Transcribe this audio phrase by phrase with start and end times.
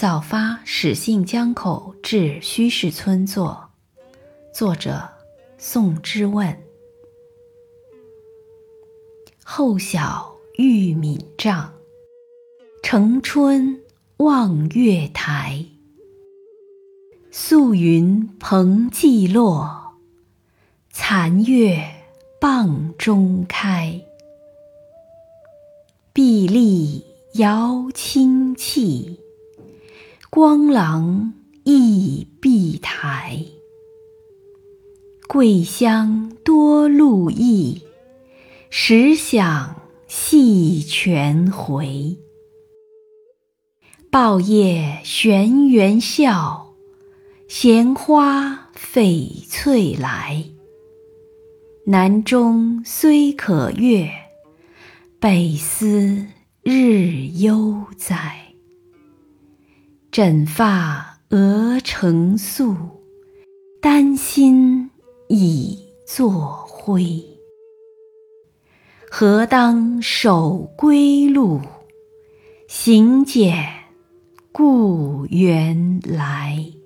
[0.00, 3.68] 早发始信江口至虚室村作，
[4.50, 5.06] 作者
[5.58, 6.58] 宋之问。
[9.44, 11.74] 后晓玉敏帐，
[12.82, 13.78] 城春
[14.16, 15.66] 望月台。
[17.30, 19.98] 素云蓬霁落，
[20.90, 21.78] 残月
[22.40, 24.00] 傍中开。
[26.14, 27.04] 碧丽
[27.34, 29.20] 摇清气。
[30.32, 33.44] 光廊忆碧台，
[35.26, 37.82] 桂香多露意，
[38.70, 39.74] 时响
[40.06, 42.16] 系泉回。
[44.08, 46.74] 抱叶玄元笑，
[47.48, 50.44] 闲花翡翠来。
[51.86, 54.08] 南中虽可阅，
[55.18, 56.24] 北思
[56.62, 58.39] 日悠哉。
[60.12, 62.74] 枕发鹅成素，
[63.80, 64.90] 丹心
[65.28, 67.22] 已作灰。
[69.08, 71.60] 何当守归路，
[72.66, 73.64] 行简
[74.50, 76.79] 故园来。